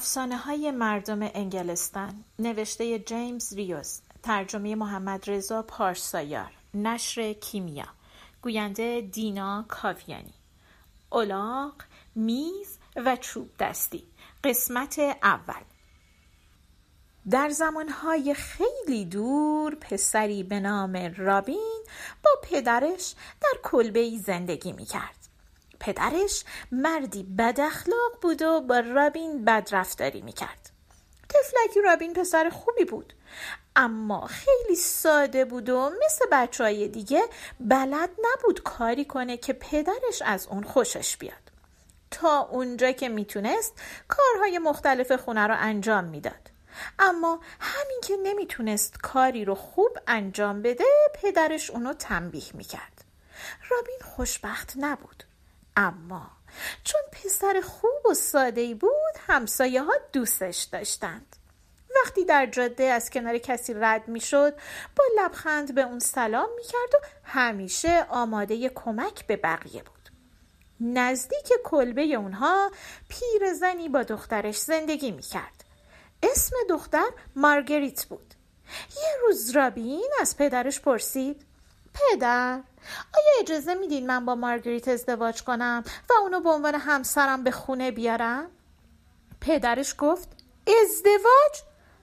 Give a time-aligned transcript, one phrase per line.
[0.00, 2.24] افسانه های مردم انگلستان.
[2.38, 4.00] نوشته جیمز ریوز.
[4.22, 6.50] ترجمه محمد رضا پارسایار.
[6.74, 7.86] نشر کیمیا.
[8.42, 10.34] گوینده دینا کاویانی.
[11.10, 11.74] اولاق
[12.14, 14.04] میز و چوب دستی.
[14.44, 15.64] قسمت اول.
[17.30, 21.84] در زمانهای خیلی دور پسری به نام رابین
[22.24, 25.19] با پدرش در کلبه زندگی می کرد.
[25.80, 30.70] پدرش مردی بد اخلاق بود و با رابین بدرفتاری می‌کرد.
[31.28, 33.14] تفلکی رابین پسر خوبی بود.
[33.76, 37.22] اما خیلی ساده بود و مثل بچه های دیگه
[37.60, 41.34] بلد نبود کاری کنه که پدرش از اون خوشش بیاد.
[42.10, 46.50] تا اونجا که می‌تونست کارهای مختلف خونه رو انجام می‌داد.
[46.98, 50.84] اما همین که نمی‌تونست کاری رو خوب انجام بده
[51.22, 53.04] پدرش اونو تنبیه می‌کرد.
[53.70, 55.24] رابین خوشبخت نبود.
[55.80, 56.30] اما
[56.84, 61.36] چون پسر خوب و ساده بود همسایه ها دوستش داشتند.
[61.96, 64.54] وقتی در جاده از کنار کسی رد می شد
[64.96, 70.10] با لبخند به اون سلام می کرد و همیشه آماده کمک به بقیه بود.
[70.80, 72.70] نزدیک کلبه اونها
[73.08, 75.64] پیرزنی با دخترش زندگی می کرد
[76.22, 78.34] اسم دختر مارگریت بود.
[78.96, 81.46] یه روز رابین از پدرش پرسید
[81.94, 82.60] پدر
[83.14, 87.90] آیا اجازه میدین من با مارگریت ازدواج کنم و اونو به عنوان همسرم به خونه
[87.90, 88.50] بیارم؟
[89.40, 90.28] پدرش گفت
[90.82, 91.62] ازدواج؟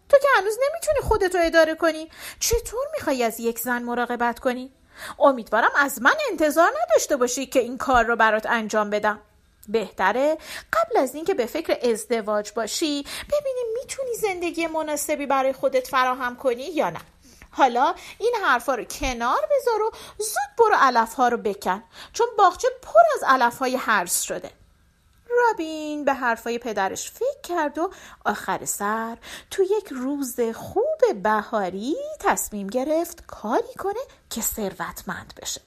[0.10, 4.72] تو که هنوز نمی‌تونی خودتو اداره کنی چطور می‌خوای از یک زن مراقبت کنی؟
[5.20, 9.20] امیدوارم از من انتظار نداشته باشی که این کار رو برات انجام بدم
[9.68, 10.38] بهتره
[10.74, 16.64] قبل از اینکه به فکر ازدواج باشی ببینی می‌تونی زندگی مناسبی برای خودت فراهم کنی
[16.64, 17.00] یا نه
[17.58, 21.84] حالا این حرفا رو کنار بذار و زود برو علف ها رو بکن
[22.14, 23.80] چون باغچه پر از علف های
[24.24, 24.52] شده.
[25.30, 27.92] رابین به حرفای پدرش فکر کرد و
[28.26, 29.18] آخر سر
[29.52, 34.00] تو یک روز خوب بهاری تصمیم گرفت کاری کنه
[34.30, 35.62] که ثروتمند بشه.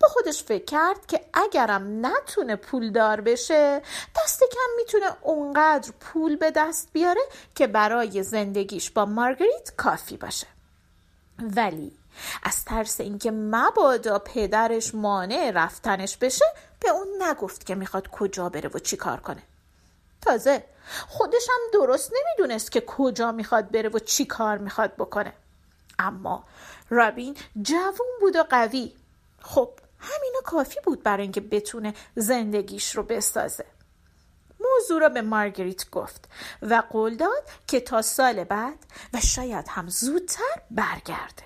[0.00, 3.82] با خودش فکر کرد که اگرم نتونه پولدار بشه
[4.16, 7.22] دست کم می‌تونه اونقدر پول به دست بیاره
[7.54, 10.53] که برای زندگیش با مارگریت کافی باشه.
[11.38, 11.92] ولی
[12.42, 16.44] از ترس اینکه مبادا پدرش مانع رفتنش بشه
[16.80, 19.42] به اون نگفت که می‌خواد کجا بره و چی کار کنه.
[20.22, 20.64] تازه
[21.08, 25.32] خودش هم درست نمی‌دونست که کجا می‌خواد بره و چی کار می‌خواد بکنه.
[25.98, 26.44] اما
[26.90, 28.92] رابین جوون بود و قوی.
[29.42, 33.64] خب همینا کافی بود برای اینکه بتونه زندگیش رو بسازه.
[34.84, 36.28] موضوع را به مارگریت گفت
[36.62, 38.78] و قول داد که تا سال بعد
[39.14, 41.42] و شاید هم زودتر برگرده.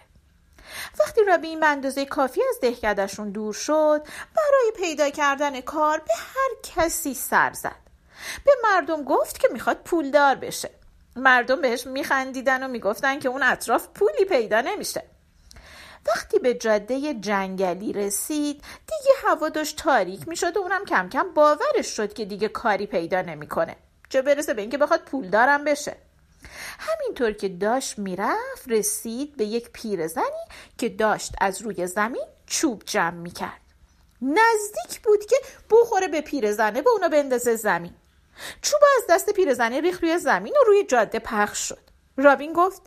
[1.01, 4.03] وقتی رابین به اندازه کافی از دهکدشون دور شد
[4.37, 7.77] برای پیدا کردن کار به هر کسی سر زد.
[8.45, 10.71] به مردم گفت که می‌خواد پولدار بشه.
[11.17, 15.03] مردم بهش میخندیدن و می‌گفتن که اون اطراف پولی پیدا نمیشه.
[16.09, 21.87] وقتی به جاده جنگلی رسید دیگه هوا داشت تاریک می‌شد و اونم کم کم باورش
[21.87, 23.77] شد که دیگه کاری پیدا نمی‌کنه.
[24.09, 25.97] چه برسه به اینکه بخواد پول دارم بشه.
[26.79, 30.45] همینطور که داشت می‌رفت رسید به یک پیرزنی
[30.79, 33.61] که داشت از روی زمین چوب جمع می‌کرد.
[34.23, 35.37] نزدیک بود که
[35.71, 37.95] بخوره به پیرزنه به اونو بندازه زمین.
[38.63, 41.88] چوب از دست پیرزنه ریخ روی زمین و روی جاده پخش شد.
[42.19, 42.83] رابین گفت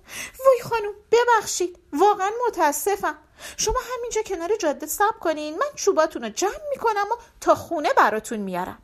[0.46, 3.18] وای خانم ببخشید واقعا متاسفم.
[3.58, 8.40] شما همینجا کنار جاده سب کنین من چوباتون رو جمع می‌کنم و تا خونه براتون
[8.40, 8.82] میارم.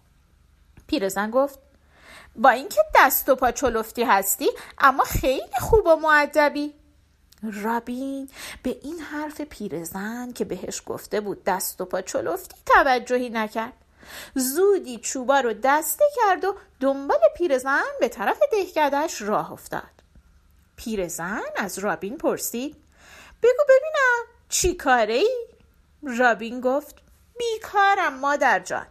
[0.88, 1.60] پیرزن گفت
[2.36, 6.74] با اینکه دست و پا چلفتی هستی اما خیلی خوب و معدبی
[7.44, 8.30] رابین
[8.64, 13.74] به این حرف پیرزن که بهش گفته بود دست و پا چلفتی توجهی نکرد.
[14.36, 19.97] زودی چوبا رو دسته کرد و دنبال پیرزن به طرف دهکدهش راه افتاد.
[20.78, 22.76] پیرزن از رابین پرسید.
[23.44, 25.48] بگو ببینم چی کاره ای؟
[26.18, 26.96] رابین گفت
[27.38, 28.88] بیکارم مادر جان.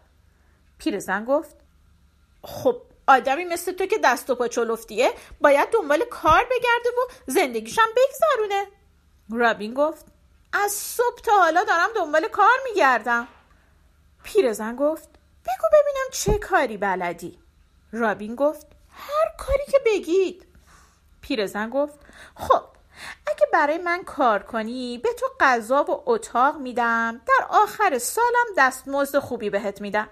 [0.79, 1.57] پیرزن گفت
[2.43, 7.89] خب آدمی مثل تو که دست و پا چلفتیه باید دنبال کار بگرده و زندگیشم
[7.97, 8.67] بگذرونه
[9.31, 10.07] رابین گفت
[10.53, 13.29] از صبح تا حالا دارم دنبال کار میگردم.
[14.23, 15.09] پیرزن گفت
[15.45, 17.39] بگو ببینم چه کاری بلدی.
[17.93, 20.46] رابین گفت هر کاری که بگید.
[21.27, 21.99] پیرزن گفت
[22.35, 22.63] خب
[23.27, 29.19] اگه برای من کار کنی به تو غذا و اتاق میدم در آخر سالم دستمزد
[29.19, 30.09] خوبی بهت میدم.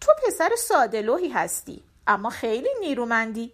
[0.00, 3.52] تو پسر ساده لوحی هستی اما خیلی نیرومندی.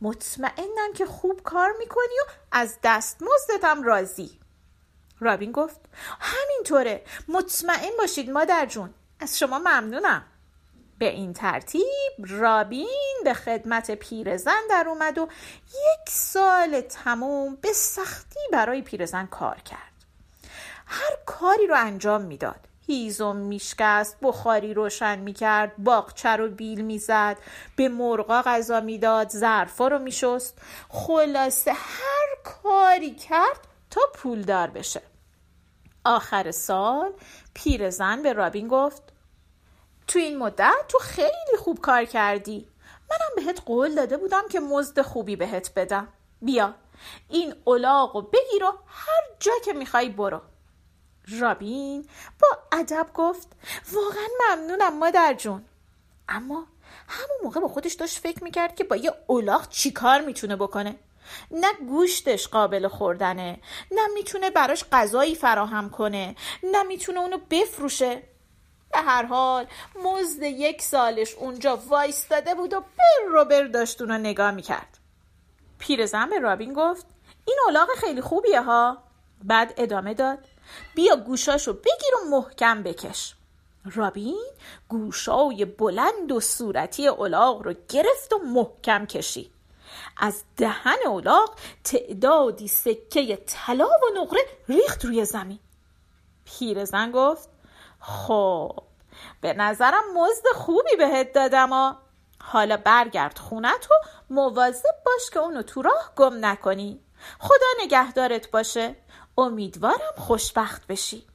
[0.00, 4.40] مطمئنم که خوب کار می‌کنی و از دستمزدتم راضی.
[5.20, 5.80] رابین گفت
[6.20, 7.04] همینطوره.
[7.28, 8.94] مطمئن باشید مادر جون.
[9.20, 10.24] از شما ممنونم.
[10.98, 11.82] به این ترتیب
[12.28, 15.28] رابین به خدمت پیرزن در اومد و
[15.68, 19.92] یک سال تموم به سختی برای پیرزن کار کرد.
[20.86, 22.68] هر کاری رو انجام می‌داد.
[22.86, 27.36] هیزم میشکست بخاری روشن می‌کرد باغچه رو بیل می‌زد
[27.76, 30.58] به مرغا غذا می‌داد ظرفا رو میشست.
[30.88, 33.58] خلاصه هر کاری کرد
[33.90, 35.02] تا پولدار بشه.
[36.04, 37.12] آخر سال
[37.54, 39.11] پیرزن به رابین گفت
[40.06, 42.68] تو این مدت تو خیلی خوب کار کردی.
[43.10, 46.08] منم بهت قول داده بودم که مزد خوبی بهت بدم.
[46.42, 46.74] بیا
[47.28, 50.40] این الاغ بگیر و هر جا که می‌خوای برو.
[51.40, 52.08] رابین
[52.40, 53.48] با ادب گفت
[53.92, 55.64] واقعا ممنونم مادر جون.
[56.28, 56.66] اما
[57.08, 60.96] همون موقع با خودش داشت فکر می‌کرد که با یه اولاغ چیکار می‌تونه بکنه.
[61.50, 63.60] نه گوشتش قابل خوردنه
[63.90, 68.22] نه می‌تونه براش غذایی فراهم کنه نه می‌تونه اونو بفروشه.
[68.92, 69.66] به هر حال
[70.04, 74.98] مزد یک سالش اونجا وایستاده بود و بر رو بر داشت اونو نگاه می‌کرد.
[75.78, 77.06] پیرزن به رابین گفت
[77.44, 78.98] این اولاغ خیلی خوبیه ها.
[79.44, 80.38] بعد ادامه داد
[80.94, 83.34] بیا گوشاشو بگیر و محکم بکش.
[83.94, 84.44] رابین
[84.88, 89.52] گوشای بلند و صورتی اولاغ رو گرفت و محکم کشید.
[90.16, 91.54] از دهن اولاغ
[91.84, 95.58] تعدادی سکه طلا و نقره ریخت روی زمین.
[96.44, 97.48] پیرزن گفت
[98.02, 98.82] خب
[99.40, 101.94] به نظرم مزد خوبی بهت دادم و
[102.40, 103.94] حالا برگرد خونت و
[104.30, 107.00] مواظب باش که اونو تو راه گم نکنی.
[107.38, 108.96] خدا نگهدارت باشه.
[109.38, 111.26] امیدوارم خوشبخت بشی.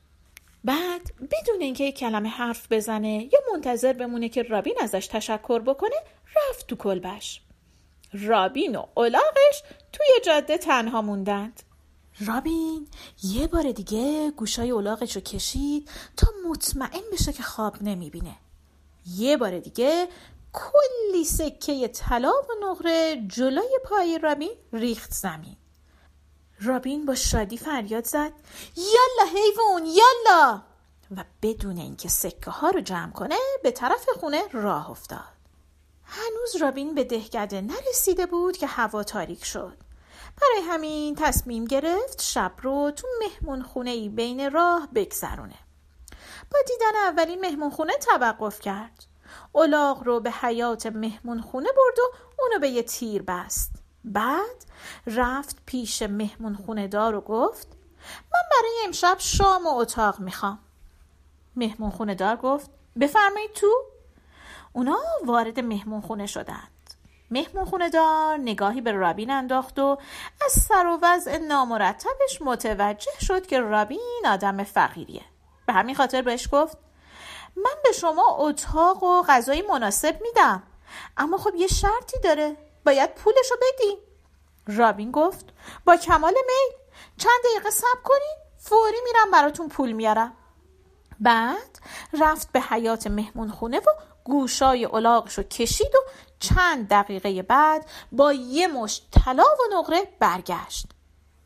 [0.64, 5.96] بعد بدون اینکه یک کلمه حرف بزنه یا منتظر بمونه که رابین ازش تشکر بکنه
[6.36, 7.42] رفت تو کلبش.
[8.14, 9.64] رابین و اولاغش
[9.94, 11.64] توی جاده تنها موندند.
[12.20, 12.88] رابین
[13.24, 18.36] یه بار دیگه گوشای اولاغش رو کشید تا مطمئن بشه که خواب نمی‌بینه.
[19.06, 20.08] یه بار دیگه
[20.54, 25.58] کلی سکه طلا و نقره جلوی پای رابین ریخت زمین.
[26.60, 28.32] رابین با شادی فریاد زد
[28.76, 30.62] یالا حیوان یالا!
[31.18, 35.38] و بدون اینکه سکه ها رو جمع کنه به طرف خونه راه افتاد.
[36.04, 39.87] هنوز رابین به دهکده نرسیده بود که هوا تاریک شد.
[40.42, 45.56] برای همین تصمیم گرفت شب رو تو مهمون خونه ای بین راه بگذرونه.
[46.52, 49.06] با دیدن اولین مهمون خونه توقف کرد.
[49.52, 53.72] اولاغ رو به حیات مهمون خونه برد و اونو به یه تیر بست.
[54.06, 54.66] بعد
[55.08, 57.68] رفت پیش مهمون خونه دار و گفت
[58.34, 60.60] من برای امشب شام و اتاق می‌خوام.
[61.56, 62.70] مهمون خونه دار گفت
[63.00, 63.84] بفرمایید تو.
[64.74, 66.77] اونا وارد مهمون خونه شدند
[67.32, 69.98] مهمون دار نگاهی به رابین انداخت و
[70.46, 75.26] از سر و وضع نامرتبش متوجه شد که رابین آدم فقیریه.
[75.66, 76.78] به همین خاطر بهش گفت
[77.56, 80.64] من به شما اتاق و غذای مناسب میدم
[81.18, 83.98] اما خب یه شرطی داره باید پولشو بدی.
[84.68, 85.46] رابین گفت
[85.86, 86.78] با کمال میل
[87.18, 90.34] چند دقیقه صبر کنین فوری میرم براتون پول میارم.
[91.20, 91.80] بعد
[92.22, 93.90] رفت به حیات مهمون خونه و
[94.24, 96.00] گوشای الاغشو کشید و
[96.40, 100.86] چند دقیقه بعد با یه مش طلا و نقره برگشت.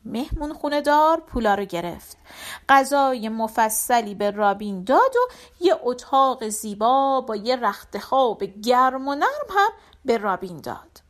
[0.04, 2.16] مهمون خونه دار پولا رو گرفت.
[2.68, 9.14] غذای مفصلی به رابین داد و یه اتاق زیبا با یه رخت خواب گرم و
[9.14, 9.70] نرم هم
[10.04, 11.02] به رابین داد.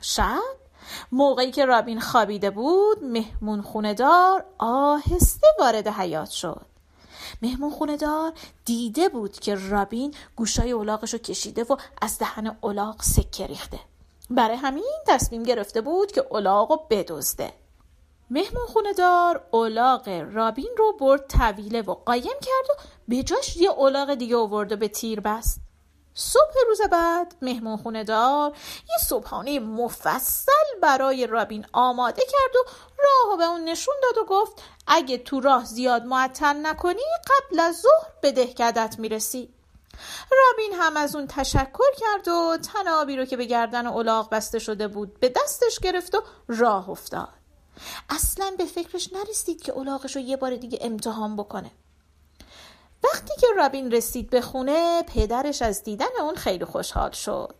[0.00, 0.42] شب
[1.12, 6.71] موقعی که رابین خوابیده بود مهمون خونه دار آهسته وارد حیات شد.
[7.42, 8.32] مهمون خونه دار
[8.64, 13.80] دیده بود که رابین گوشای اولاغش رو کشیده و از دهن اولاغ سکه ریخته.
[14.30, 17.52] برای همین تصمیم گرفته بود که اولاغ رو بدزده.
[18.30, 23.70] مهمون خونه دار اولاغ رابین رو برد طویله و قایم کرد و به جاش یه
[23.70, 25.60] اولاغ دیگه آورد و به تیر بست.
[26.14, 28.56] صبح روز بعد مهمون خونه دار
[28.90, 34.62] یه صبحانه مفصل برای رابین آماده کرد و راه به اون نشون داد و گفت
[34.86, 39.54] اگه تو راه زیاد معطل نکنی قبل از ظهر به دهکدت می‌رسی.
[40.30, 44.88] رابین هم از اون تشکر کرد و تنابی رو که به گردن اولاغ بسته شده
[44.88, 47.28] بود به دستش گرفت و راه افتاد.
[48.10, 51.70] اصلا به فکرش نرسید که اولاغش رو یه بار دیگه امتحان بکنه.
[53.62, 57.54] رابین رسید به خونه پدرش از دیدن اون خیلی خوشحال شد.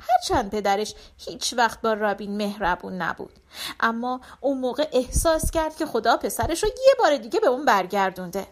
[0.00, 3.32] هرچند پدرش هیچ وقت با رابین مهربون نبود.
[3.80, 8.46] اما اون موقع احساس کرد که خدا پسرش رو یه بار دیگه به اون برگردونده.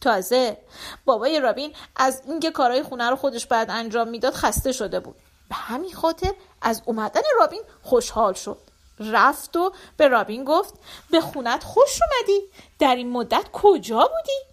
[0.00, 0.56] تازه
[1.04, 5.16] بابای رابین از اینکه کارهای خونه رو خودش باید انجام می‌داد خسته شده بود.
[5.48, 6.32] به همین خاطر
[6.62, 8.58] از اومدن رابین خوشحال شد.
[9.00, 10.74] رفت و به رابین گفت
[11.10, 12.40] به خونت خوش اومدی.
[12.78, 14.49] در این مدت کجا بودی؟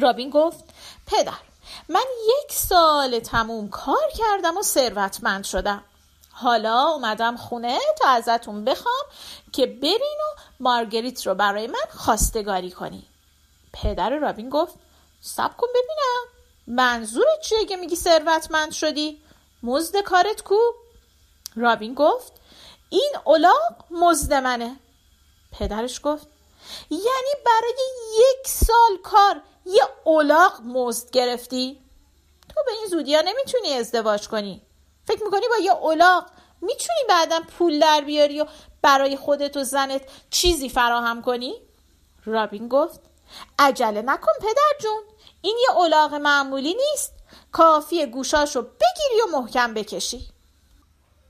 [0.00, 0.64] رابین گفت
[1.06, 1.32] پدر
[1.88, 5.84] من یک سال تموم کار کردم و ثروتمند شدم.
[6.30, 9.04] حالا اومدم خونه تا ازتون بخوام
[9.52, 13.06] که برین و مارگریت رو برای من خواستگاری کنی
[13.72, 14.74] پدر رابین گفت
[15.20, 16.26] سب کن ببینم.
[16.66, 19.22] منظورت چیه که میگی ثروتمند شدی؟
[19.62, 20.58] مزد کارت کو؟
[21.56, 22.32] رابین گفت
[22.88, 24.76] این اولاق مزد منه.
[25.52, 26.26] پدرش گفت
[26.90, 27.78] یعنی برای
[28.18, 31.80] یک سال کار یه اولاق مزد گرفتی؟
[32.48, 34.62] تو به این زودی ها نمی‌تونی ازدواج کنی.
[35.04, 36.26] فکر می‌کنی با یه اولاق
[36.60, 38.46] می‌تونی بعدا پول در بیاری و
[38.82, 41.54] برای خودت و زنت چیزی فراهم کنی؟
[42.24, 43.00] رابین گفت
[43.58, 45.02] عجله نکن پدر جون.
[45.42, 47.12] این یه اولاغ معمولی نیست.
[47.52, 50.28] کافی گوشاشو بگیری و محکم بکشی.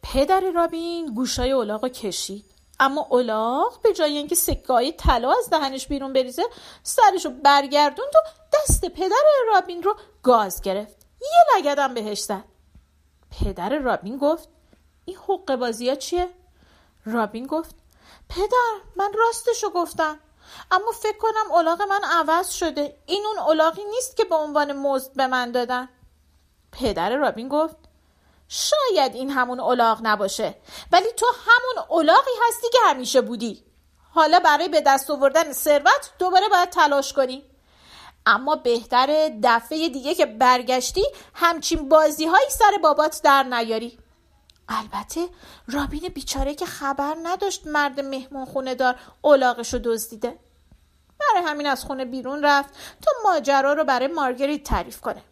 [0.02, 2.49] پدر رابین گوشای اولاغ کشید.
[2.80, 6.42] اما اولاغ به جای اینکه سکای طلا از دهنش بیرون بریزه
[6.82, 8.18] سرشو برگردوند و
[8.52, 9.16] دست پدر
[9.54, 11.06] رابین رو گاز گرفت.
[11.20, 12.44] یه لگدم بهش زد.
[13.40, 14.48] پدر رابین گفت
[15.04, 16.28] این حق بازی ها چیه؟
[17.04, 17.74] رابین گفت
[18.28, 20.18] پدر من راستشو گفتم.
[20.70, 22.98] اما فکر کنم اولاغ من عوض شده.
[23.06, 25.88] این اون اولاغی نیست که به عنوان مزد به من دادن.
[26.72, 27.76] پدر رابین گفت
[28.52, 30.54] شاید این همون اولاغ نباشه.
[30.92, 33.64] ولی تو همون اولاغی هستی که همیشه بودی.
[34.14, 37.44] حالا برای به دست آوردن ثروت دوباره باید تلاش کنی.
[38.26, 41.02] اما بهتره دفعه دیگه که برگشتی
[41.34, 43.98] همچین بازی هایی سر بابات در نیاری.
[44.68, 45.28] البته
[45.68, 50.38] رابین بیچاره که خبر نداشت مرد مهمون خونه دار اولاغشو دزدیده.
[51.20, 55.22] برای همین از خونه بیرون رفت تا ماجرا رو برای مارگریت تعریف کنه.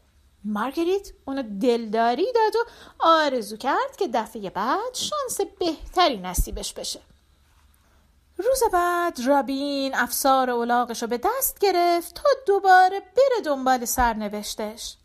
[0.48, 7.00] مارگریت اونو دلداری داد و آرزو کرد که دفعه بعد شانس بهتری نصیبش بشه.
[8.38, 14.96] روز بعد رابین افسار اولاغش رو به دست گرفت تا دوباره بره دنبال سرنوشتش.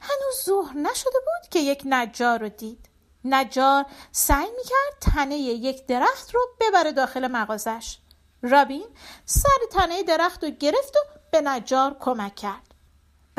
[0.00, 2.88] هنوز ظهر نشده بود که یک نجار رو دید.
[3.24, 7.98] نجار سعی می‌کرد تنه یک درخت رو ببره داخل مغازش.
[8.42, 8.86] رابین
[9.24, 12.69] سر تنه درخت رو گرفت و به نجار کمک کرد.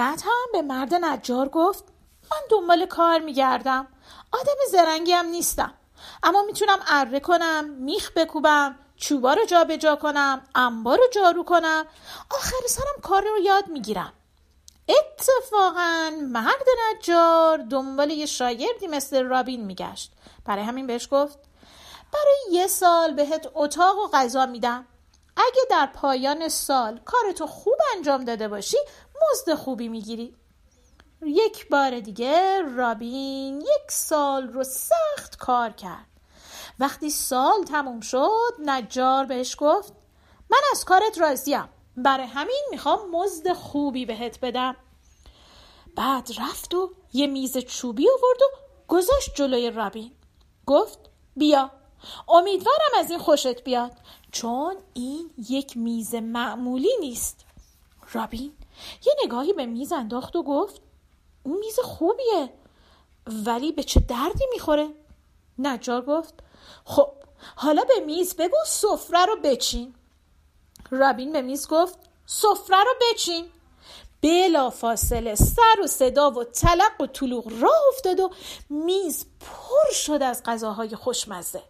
[0.02, 1.84] بعد هم به مرد نجار گفت
[2.32, 3.88] من دنبال کار میگردم.
[4.32, 5.74] آدم زرنگی هم نیستم.
[6.24, 11.86] اما می‌تونم اره کنم میخ بکوبم چوبا رو جابجا کنم انبار رو جارو کنم.
[12.32, 14.14] آخر سرم کار رو یاد می‌گیرم.
[14.90, 20.12] اتفاقا مرد نجار دنبال یه شاگردی مثل رابین میگشت.
[20.46, 21.40] برای همین بهش گفت
[22.14, 24.86] برای یه سال بهت اتاق و غذا میدم.
[25.38, 28.78] اگه در پایان سال کارتو خوب انجام داده باشی
[29.32, 30.36] مزد خوبی می‌گیری.
[31.26, 36.06] یک بار دیگه رابین یک سال رو سخت کار کرد.
[36.80, 39.94] وقتی سال تموم شد نجار بهش گفت
[40.50, 44.76] من از کارت راضیم برای همین می‌خوام مزد خوبی بهت بدم.
[45.96, 48.46] بعد رفت و یه میز چوبی آورد و
[48.88, 50.12] گذاشت جلوی رابین.
[50.66, 51.00] گفت
[51.36, 51.72] بیا.
[52.28, 53.92] امیدوارم از این خوشت بیاد.
[54.32, 57.46] چون این یک میز معمولی نیست.
[58.14, 58.54] رابین
[59.06, 60.82] یه نگاهی به میز انداخت و گفت
[61.44, 62.54] اون میز خوبیه
[63.28, 64.90] ولی به چه دردی می‌خوره؟
[65.60, 66.34] نجار گفت
[66.86, 67.12] خب
[67.56, 69.96] حالا به میز بگو سفره رو بچین.
[70.90, 73.46] رابین به میز گفت سفره رو بچین.
[74.22, 78.32] بلا فاصله سر و صدا و تلق و طلوق راه افتاد و
[78.70, 81.64] میز پر شد از غذاهای خوشمزه.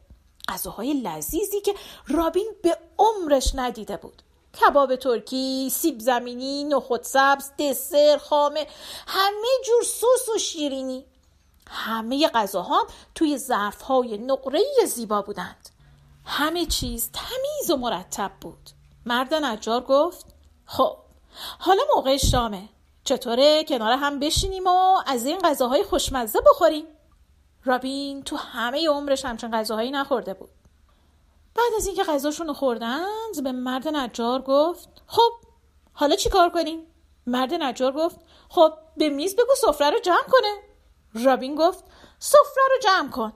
[0.50, 1.75] غذاهای لذیذی که
[2.07, 4.21] رابین به عمرش ندیده بود.
[4.62, 8.67] کباب ترکی، سیب زمینی، نخود سبز، دسر، خامه
[9.07, 11.05] همه جور سس و شیرینی.
[11.67, 15.69] همه غذاها توی ظرفهای نقره‌ای زیبا بودند.
[16.25, 18.69] همه چیز تمیز و مرتب بود.
[19.05, 20.25] مرد نجار گفت
[20.65, 20.98] خب
[21.60, 22.69] حالا موقع شامه.
[23.03, 26.86] چطوره؟ کنار هم بشینیم و از این غذاهای خوشمزه بخوریم.
[27.65, 30.50] رابین تو همه عمرش همچین غذاهایی نخورده بود.
[31.56, 35.32] بعد از اینکه غذاشون خوردند به مرد نجار گفت خب
[35.94, 36.88] حالا چی کار کنیم؟
[37.27, 40.63] مرد نجار گفت خب به میز بگو سفره رو جمع کنه.
[41.25, 41.84] رابین گفت
[42.20, 43.34] سفره رو جمع کن.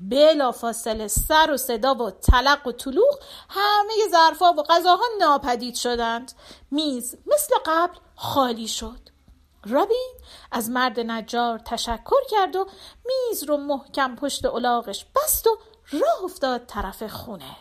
[0.00, 3.18] بلا فاصله سر و صدا و تلق و طلوق
[3.48, 6.32] همه ظرفا و غذاها ناپدید شدند.
[6.70, 9.17] میز مثل قبل خالی شد.
[9.66, 10.12] رابین
[10.52, 12.66] از مرد نجار تشکر کرد و
[13.06, 15.58] میز رو محکم پشت الاغش بست و
[15.92, 17.56] راه افتاد طرف خونه.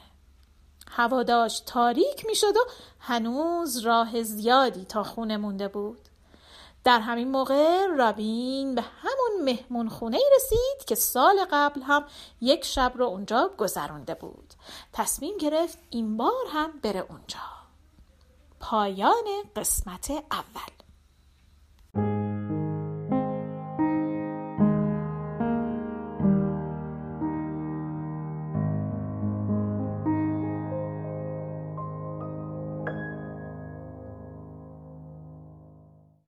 [0.92, 2.60] هوا داشت تاریک می شد و
[3.00, 6.00] هنوز راه زیادی تا خونه مونده بود.
[6.84, 12.06] در همین موقع رابین به همون مهمون خونه رسید که سال قبل هم
[12.42, 14.54] یک شب رو اونجا گذرانده بود.
[14.94, 17.39] تصمیم گرفت این بار هم بره اونجا.
[18.60, 19.25] پایان
[19.56, 20.77] قسمت اول.